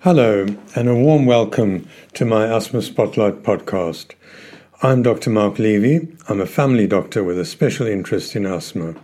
[0.00, 0.46] Hello,
[0.76, 4.12] and a warm welcome to my Asthma Spotlight podcast.
[4.82, 5.30] I'm Dr.
[5.30, 6.06] Mark Levy.
[6.28, 8.94] I'm a family doctor with a special interest in asthma.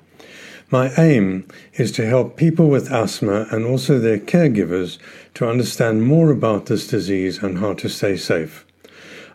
[0.71, 4.99] My aim is to help people with asthma and also their caregivers
[5.35, 8.67] to understand more about this disease and how to stay safe.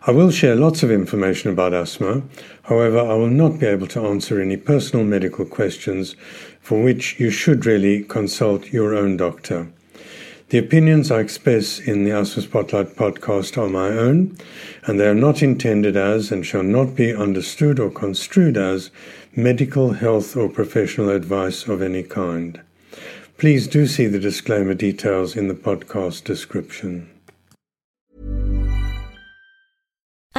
[0.06, 2.22] I will share lots of information about asthma,
[2.62, 6.14] however, I will not be able to answer any personal medical questions
[6.60, 9.72] for which you should really consult your own doctor.
[10.50, 14.34] The opinions I express in the Asthma Spotlight podcast are my own,
[14.86, 18.90] and they are not intended as and shall not be understood or construed as
[19.36, 22.62] medical, health, or professional advice of any kind.
[23.36, 27.10] Please do see the disclaimer details in the podcast description.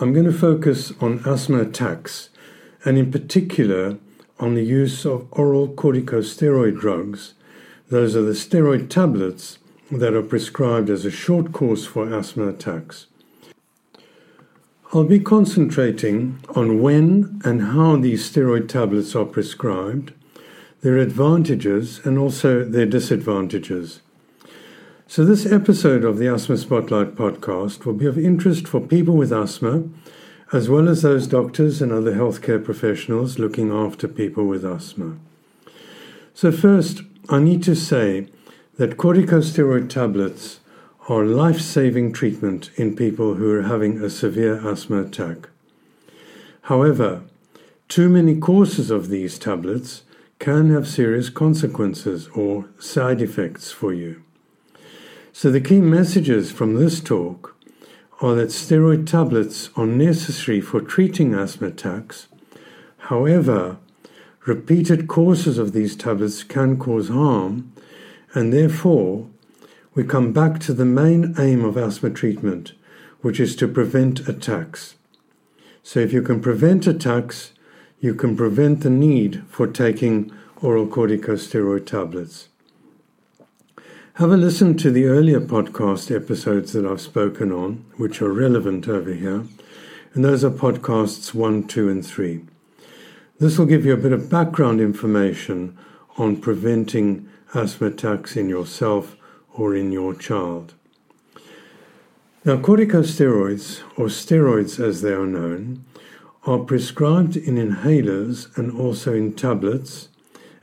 [0.00, 2.30] I'm going to focus on asthma attacks,
[2.84, 3.98] and in particular
[4.38, 7.34] on the use of oral corticosteroid drugs.
[7.88, 9.58] Those are the steroid tablets
[9.90, 13.06] that are prescribed as a short course for asthma attacks.
[14.92, 20.12] I'll be concentrating on when and how these steroid tablets are prescribed,
[20.80, 24.00] their advantages, and also their disadvantages.
[25.10, 29.32] So, this episode of the Asthma Spotlight podcast will be of interest for people with
[29.32, 29.84] asthma,
[30.52, 35.16] as well as those doctors and other healthcare professionals looking after people with asthma.
[36.34, 38.26] So, first, I need to say
[38.76, 40.60] that corticosteroid tablets
[41.08, 45.48] are life saving treatment in people who are having a severe asthma attack.
[46.64, 47.22] However,
[47.88, 50.02] too many courses of these tablets
[50.38, 54.22] can have serious consequences or side effects for you.
[55.32, 57.54] So, the key messages from this talk
[58.20, 62.26] are that steroid tablets are necessary for treating asthma attacks.
[62.96, 63.76] However,
[64.46, 67.72] repeated courses of these tablets can cause harm,
[68.34, 69.28] and therefore,
[69.94, 72.72] we come back to the main aim of asthma treatment,
[73.20, 74.96] which is to prevent attacks.
[75.82, 77.52] So, if you can prevent attacks,
[78.00, 82.47] you can prevent the need for taking oral corticosteroid tablets.
[84.18, 88.88] Have a listen to the earlier podcast episodes that I've spoken on, which are relevant
[88.88, 89.44] over here,
[90.12, 92.44] and those are podcasts 1, 2, and 3.
[93.38, 95.78] This will give you a bit of background information
[96.16, 99.14] on preventing asthma attacks in yourself
[99.54, 100.74] or in your child.
[102.44, 105.84] Now, corticosteroids, or steroids as they are known,
[106.44, 110.08] are prescribed in inhalers and also in tablets,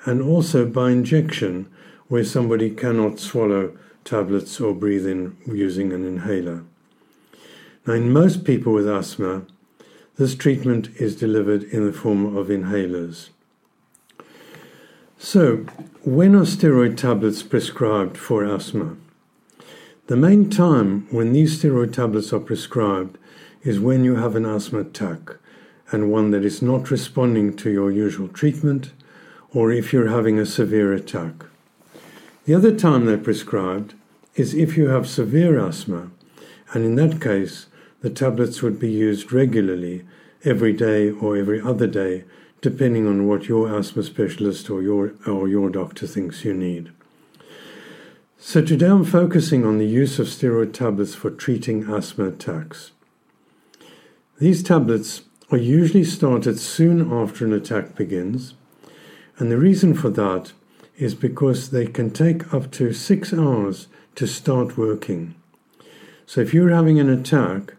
[0.03, 1.69] and also by injection
[2.07, 6.63] where somebody cannot swallow tablets or breathe in using an inhaler.
[7.86, 9.44] Now, in most people with asthma,
[10.18, 13.30] this treatment is delivered in the form of inhalers.
[15.18, 15.66] So,
[16.04, 18.96] when are steroid tablets prescribed for asthma?
[20.07, 23.18] The main time when these steroid tablets are prescribed
[23.63, 25.38] is when you have an asthma attack
[25.92, 28.92] and one that is not responding to your usual treatment,
[29.54, 31.46] or if you're having a severe attack.
[32.45, 33.95] The other time they're prescribed
[34.36, 36.12] is if you have severe asthma,
[36.74, 37.65] and in that case,
[38.01, 40.06] the tablets would be used regularly,
[40.44, 42.24] every day or every other day,
[42.62, 46.92] depending on what your asthma specialist or your, or your doctor thinks you need.
[48.38, 52.92] So, today I'm focusing on the use of steroid tablets for treating asthma attacks.
[54.38, 58.53] These tablets are usually started soon after an attack begins,
[59.39, 60.51] and the reason for that
[60.97, 65.36] is because they can take up to six hours to start working.
[66.25, 67.75] So, if you're having an attack,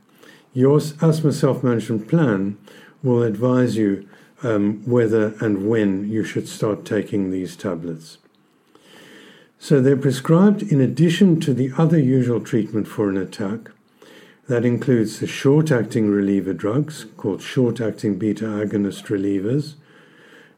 [0.53, 2.59] your asthma self management plan
[3.03, 4.09] will advise you
[4.43, 8.19] um, whether and when you should start taking these tablets.
[9.59, 13.71] So, they're prescribed in addition to the other usual treatment for an attack.
[14.49, 19.75] That includes the short acting reliever drugs called short acting beta agonist relievers,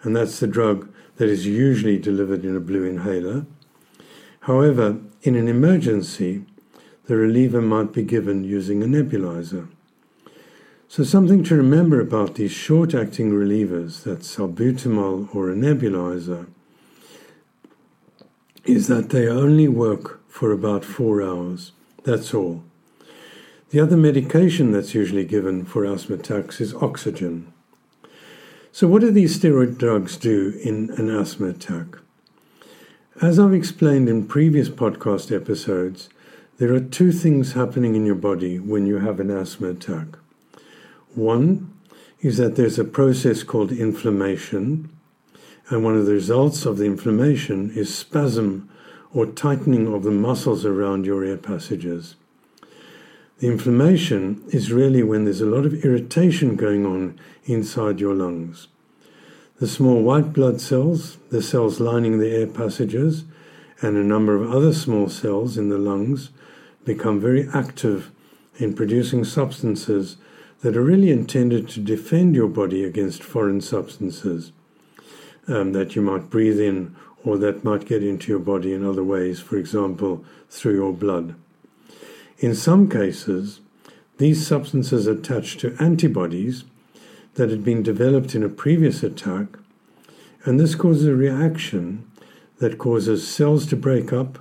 [0.02, 3.44] and that's the drug that is usually delivered in a blue inhaler.
[4.40, 6.44] However, in an emergency,
[7.06, 9.68] the reliever might be given using a nebulizer.
[10.86, 16.46] So, something to remember about these short acting relievers, that's salbutamol or a nebulizer,
[18.64, 21.72] is that they only work for about four hours.
[22.04, 22.62] That's all.
[23.70, 27.52] The other medication that's usually given for asthma attacks is oxygen.
[28.70, 31.96] So, what do these steroid drugs do in an asthma attack?
[33.20, 36.10] As I've explained in previous podcast episodes,
[36.58, 40.18] there are two things happening in your body when you have an asthma attack.
[41.14, 41.72] One
[42.20, 44.90] is that there's a process called inflammation,
[45.70, 48.68] and one of the results of the inflammation is spasm
[49.14, 52.16] or tightening of the muscles around your air passages.
[53.38, 58.66] The inflammation is really when there's a lot of irritation going on inside your lungs.
[59.60, 63.24] The small white blood cells, the cells lining the air passages,
[63.80, 66.30] and a number of other small cells in the lungs
[66.84, 68.10] become very active
[68.56, 70.16] in producing substances
[70.62, 74.50] that are really intended to defend your body against foreign substances
[75.46, 79.04] um, that you might breathe in or that might get into your body in other
[79.04, 81.36] ways, for example, through your blood.
[82.40, 83.60] In some cases,
[84.18, 86.64] these substances attach to antibodies
[87.34, 89.58] that had been developed in a previous attack,
[90.44, 92.08] and this causes a reaction
[92.58, 94.38] that causes cells to break up,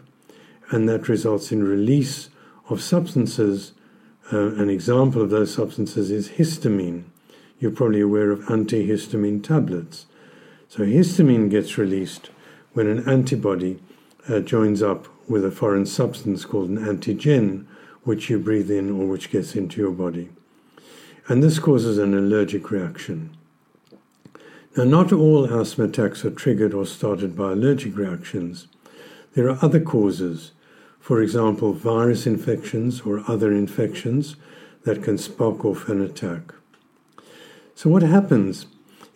[0.70, 2.30] and that results in release
[2.70, 3.74] of substances.
[4.32, 7.06] Uh, an example of those substances is histamine.
[7.60, 10.06] You're probably aware of antihistamine tablets.
[10.70, 12.30] So, histamine gets released
[12.74, 13.80] when an antibody
[14.28, 17.66] uh, joins up with a foreign substance called an antigen,
[18.07, 20.30] which you breathe in or which gets into your body
[21.27, 23.36] and this causes an allergic reaction.
[24.75, 28.68] Now, not all asthma attacks are triggered or started by allergic reactions.
[29.33, 30.51] There are other causes,
[31.00, 34.36] for example, virus infections or other infections
[34.83, 36.54] that can spark off an attack.
[37.75, 38.68] So, what happens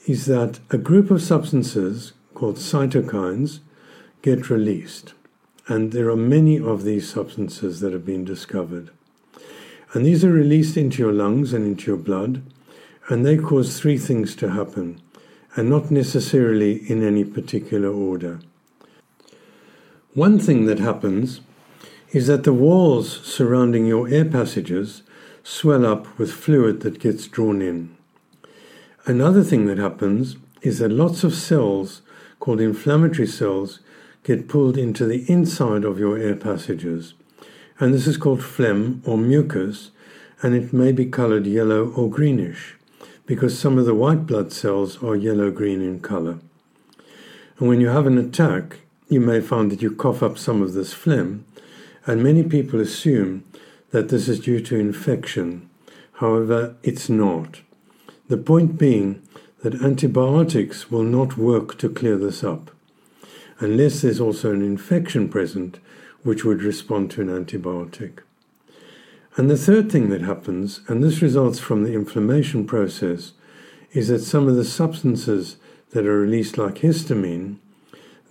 [0.05, 3.59] is that a group of substances called cytokines
[4.21, 5.13] get released,
[5.71, 8.89] and there are many of these substances that have been discovered.
[9.94, 12.41] And these are released into your lungs and into your blood,
[13.07, 15.01] and they cause three things to happen,
[15.56, 18.41] and not necessarily in any particular order.
[20.13, 21.39] One thing that happens
[22.12, 25.03] is that the walls surrounding your air passages
[25.41, 27.95] swell up with fluid that gets drawn in.
[29.06, 32.01] Another thing that happens is that lots of cells,
[32.41, 33.79] called inflammatory cells,
[34.24, 37.13] get pulled into the inside of your air passages
[37.82, 39.90] and this is called phlegm or mucus,
[40.44, 42.75] and it may be colored yellow or greenish
[43.25, 46.38] because some of the white blood cells are yellow green in color.
[47.58, 50.74] And when you have an attack, you may find that you cough up some of
[50.74, 51.44] this phlegm,
[52.06, 53.46] and many people assume
[53.90, 55.68] that this is due to infection.
[56.13, 57.62] However, it's not.
[58.28, 59.24] The point being
[59.63, 62.70] that antibiotics will not work to clear this up,
[63.62, 65.80] unless there's also an infection present,
[66.24, 68.20] which would respond to an antibiotic.
[69.38, 73.32] And the third thing that happens, and this results from the inflammation process,
[73.94, 75.58] is that some of the substances
[75.91, 77.58] that are released, like histamine,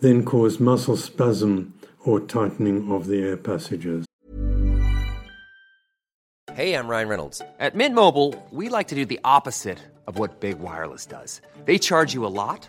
[0.01, 4.05] then cause muscle spasm or tightening of the air passages.
[6.55, 7.43] Hey, I'm Ryan Reynolds.
[7.59, 11.41] At Mint Mobile, we like to do the opposite of what Big Wireless does.
[11.65, 12.69] They charge you a lot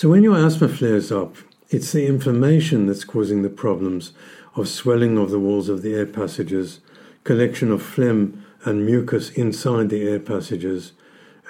[0.00, 1.36] So when your asthma flares up,
[1.68, 4.12] it's the inflammation that's causing the problems
[4.56, 6.80] of swelling of the walls of the air passages,
[7.22, 10.92] collection of phlegm and mucus inside the air passages,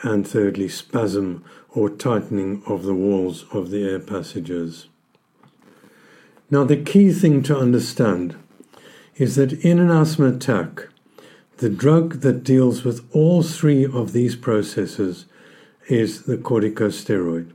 [0.02, 4.88] and thirdly, spasm or tightening of the walls of the air passages.
[6.50, 8.34] Now, the key thing to understand
[9.14, 10.88] is that in an asthma attack,
[11.58, 15.26] the drug that deals with all three of these processes
[15.86, 17.52] is the corticosteroid.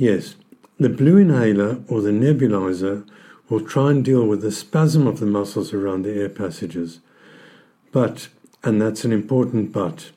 [0.00, 0.34] Yes,
[0.78, 3.06] the blue inhaler or the nebulizer
[3.50, 7.00] will try and deal with the spasm of the muscles around the air passages.
[7.92, 8.28] But,
[8.64, 10.10] and that's an important but,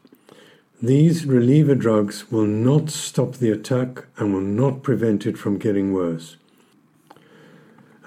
[0.81, 5.91] these reliever drugs will not stop the attack and will not prevent it from getting
[5.91, 6.37] worse.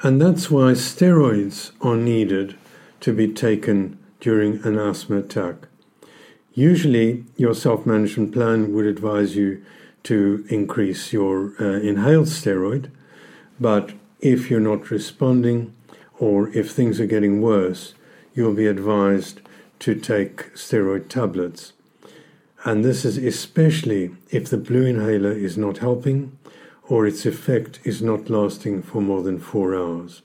[0.03, 2.57] And that's why steroids are needed
[3.01, 5.69] to be taken during an asthma attack.
[6.55, 9.63] Usually, your self management plan would advise you
[10.07, 12.91] to increase your uh, inhaled steroid,
[13.59, 15.75] but if you're not responding
[16.19, 17.95] or if things are getting worse,
[18.33, 19.41] you'll be advised
[19.81, 21.73] to take steroid tablets.
[22.65, 26.39] And this is especially if the blue inhaler is not helping
[26.89, 30.23] or its effect is not lasting for more than four hours.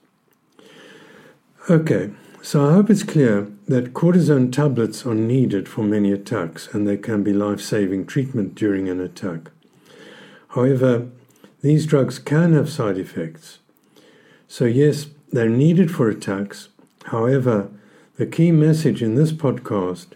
[1.69, 2.11] Okay,
[2.43, 6.97] so I hope it's clear that cortisone tablets are needed for many attacks and they
[6.97, 9.49] can be life saving treatment during an attack.
[10.51, 11.07] However,
[11.61, 13.59] these drugs can have side effects.
[14.47, 16.69] So, yes, they're needed for attacks.
[17.05, 17.69] However,
[18.17, 20.07] the key message in this podcast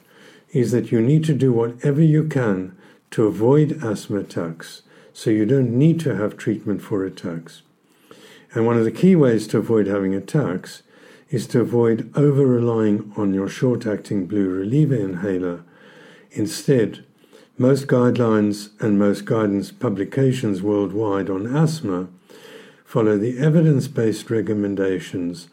[0.52, 2.76] is that you need to do whatever you can
[3.12, 4.82] to avoid asthma attacks
[5.14, 7.62] so you don't need to have treatment for attacks.
[8.54, 10.84] And one of the key ways to avoid having attacks
[11.30, 15.64] is to avoid over relying on your short acting blue reliever inhaler.
[16.32, 17.05] Instead,
[17.58, 22.10] most guidelines and most guidance publications worldwide on asthma
[22.84, 25.48] follow the evidence based recommendations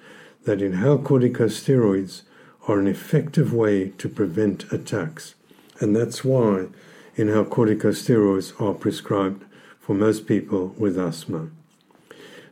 [0.44, 2.23] that inhaled corticosteroids
[2.66, 5.37] are an effective way to prevent attacks.
[5.78, 6.66] And that's why
[7.14, 9.44] inhaled corticosteroids are prescribed
[9.80, 11.50] for most people with asthma.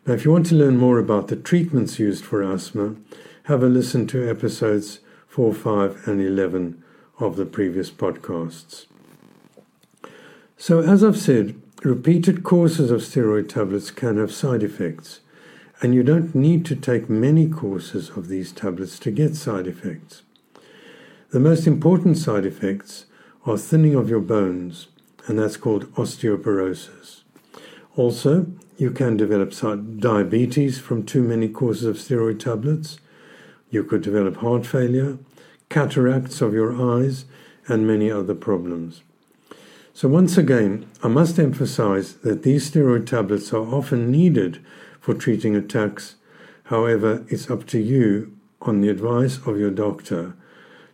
[0.06, 2.94] Now, if you want to learn more about the treatments used for asthma,
[3.44, 6.82] have a listen to episodes 4, 5, and 11
[7.18, 8.86] of the previous podcasts.
[10.62, 15.20] So, as I've said, repeated courses of steroid tablets can have side effects,
[15.80, 20.20] and you don't need to take many courses of these tablets to get side effects.
[21.30, 23.06] The most important side effects
[23.46, 24.88] are thinning of your bones,
[25.26, 27.22] and that's called osteoporosis.
[27.96, 28.44] Also,
[28.76, 29.54] you can develop
[29.98, 32.98] diabetes from too many courses of steroid tablets.
[33.70, 35.16] You could develop heart failure,
[35.70, 37.24] cataracts of your eyes,
[37.66, 39.00] and many other problems.
[39.92, 44.64] So, once again, I must emphasize that these steroid tablets are often needed
[45.00, 46.16] for treating attacks.
[46.64, 50.34] However, it's up to you, on the advice of your doctor,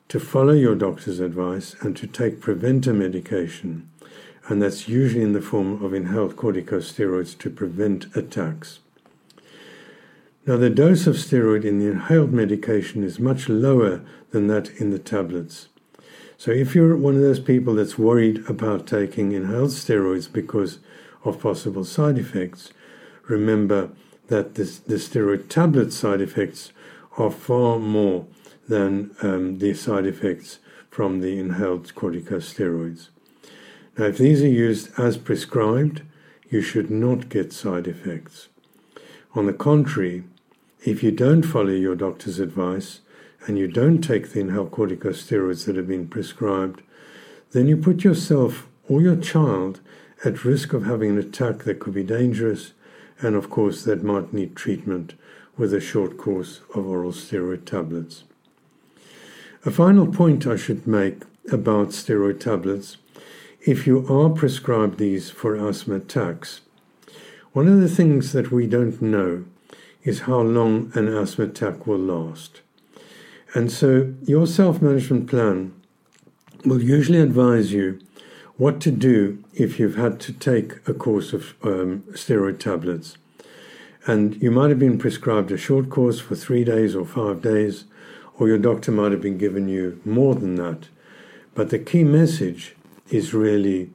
[0.09, 3.89] to follow your doctor's advice and to take preventer medication
[4.49, 8.79] and that's usually in the form of inhaled corticosteroids to prevent attacks.
[10.47, 14.91] Now, the dose of steroid in the inhaled medication is much lower than that in
[14.91, 15.69] the tablets.
[16.39, 20.79] So, if you're one of those people that's worried about taking inhaled steroids because
[21.25, 22.73] of possible side effects,
[23.27, 23.91] remember
[24.29, 26.73] that this, the steroid tablet side effects
[27.17, 28.27] are far more
[28.69, 30.59] than um, the side effects
[30.91, 33.09] from the inhaled corticosteroids.
[33.97, 36.03] Now, if these are used as prescribed,
[36.51, 38.49] you should not get side effects.
[39.35, 40.25] On the contrary,
[40.85, 43.01] if you don't follow your doctor's advice
[43.47, 46.83] and you don't take the inhaled corticosteroids that have been prescribed,
[47.53, 49.81] then you put yourself or your child
[50.25, 52.73] at risk of having an attack that could be dangerous
[53.21, 55.15] and, of course, that might need treatment
[55.57, 58.25] with a short course of oral steroid tablets.
[59.65, 62.99] A final point I should make about steroid tablets
[63.67, 66.61] if you are prescribed these for asthma attacks,
[67.53, 69.45] one of the things that we don't know
[70.05, 72.61] is how long an asthma attack will last.
[73.57, 75.73] And so your self management plan
[76.67, 77.99] will usually advise you
[78.59, 83.17] what to do if you've had to take a course of um, steroid tablets.
[84.07, 87.85] And you might have been prescribed a short course for three days or five days,
[88.39, 90.89] or your doctor might have been given you more than that.
[91.55, 92.77] But the key message
[93.09, 93.91] is really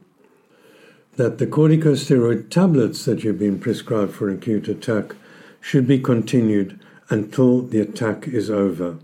[1.18, 5.16] that the corticosteroid tablets that you've been prescribed for acute attack
[5.60, 6.80] should be continued
[7.12, 8.98] until the attack is over.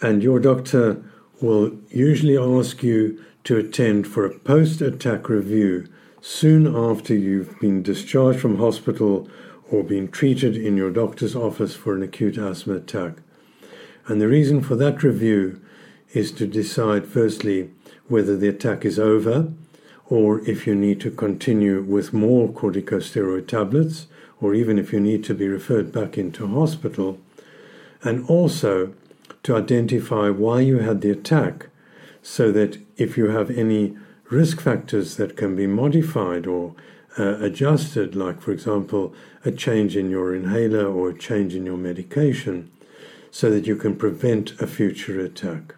[0.00, 1.02] And your doctor
[1.40, 5.86] will usually ask you to attend for a post attack review
[6.20, 9.28] soon after you've been discharged from hospital
[9.70, 13.14] or been treated in your doctor's office for an acute asthma attack.
[14.06, 15.60] And the reason for that review
[16.12, 17.70] is to decide, firstly,
[18.08, 19.52] whether the attack is over
[20.10, 24.06] or if you need to continue with more corticosteroid tablets,
[24.40, 27.18] or even if you need to be referred back into hospital,
[28.02, 28.94] and also
[29.48, 31.68] to identify why you had the attack
[32.20, 33.96] so that if you have any
[34.28, 36.74] risk factors that can be modified or
[37.18, 39.14] uh, adjusted, like, for example,
[39.46, 42.70] a change in your inhaler or a change in your medication,
[43.30, 45.74] so that you can prevent a future attack.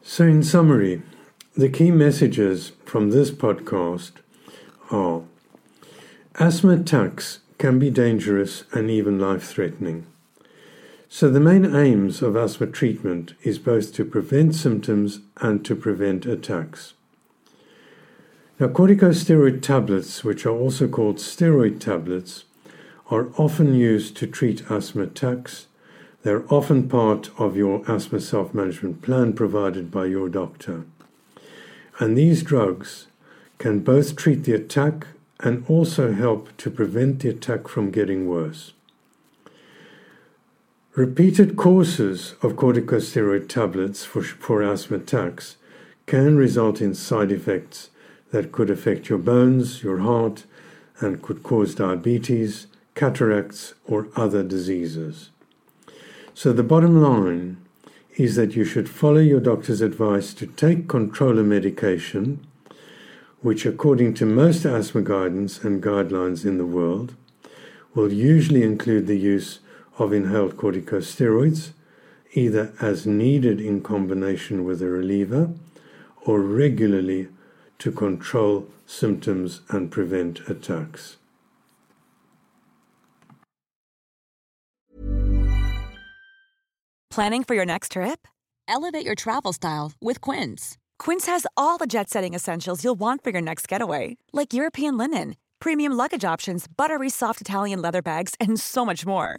[0.00, 1.02] So, in summary,
[1.56, 4.12] the key messages from this podcast
[4.92, 5.22] are
[6.36, 10.06] asthma attacks can be dangerous and even life threatening.
[11.16, 16.26] So, the main aims of asthma treatment is both to prevent symptoms and to prevent
[16.26, 16.94] attacks.
[18.58, 22.46] Now, corticosteroid tablets, which are also called steroid tablets,
[23.12, 25.68] are often used to treat asthma attacks.
[26.24, 30.84] They're often part of your asthma self management plan provided by your doctor.
[32.00, 33.06] And these drugs
[33.58, 35.06] can both treat the attack
[35.38, 38.72] and also help to prevent the attack from getting worse.
[40.96, 45.56] Repeated courses of corticosteroid tablets for, for asthma attacks
[46.06, 47.90] can result in side effects
[48.30, 50.44] that could affect your bones, your heart,
[51.00, 55.30] and could cause diabetes, cataracts, or other diseases.
[56.32, 57.56] So, the bottom line
[58.16, 62.46] is that you should follow your doctor's advice to take controller medication,
[63.40, 67.16] which, according to most asthma guidance and guidelines in the world,
[67.96, 69.58] will usually include the use
[69.98, 71.70] of inhaled corticosteroids,
[72.32, 75.50] either as needed in combination with a reliever
[76.26, 77.28] or regularly
[77.78, 81.16] to control symptoms and prevent attacks.
[87.10, 88.26] Planning for your next trip?
[88.66, 90.76] Elevate your travel style with Quince.
[90.98, 94.98] Quince has all the jet setting essentials you'll want for your next getaway, like European
[94.98, 99.38] linen, premium luggage options, buttery soft Italian leather bags, and so much more.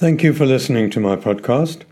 [0.00, 1.82] Thank you for listening to my podcast.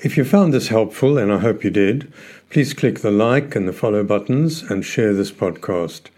[0.00, 2.12] If you found this helpful, and I hope you did,
[2.50, 6.10] please click the like and the follow buttons and share this podcast.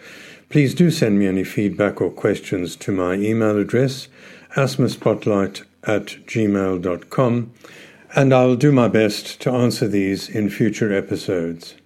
[0.48, 4.09] Please do send me any feedback or questions to my email address,
[4.56, 7.52] asthmaspotlight at gmail.com,
[8.16, 11.76] and I'll do my best to answer these in future episodes.